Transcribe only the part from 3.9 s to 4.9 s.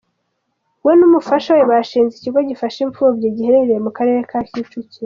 Karere ka Kicukiro.